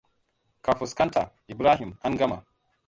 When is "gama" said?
2.23-2.45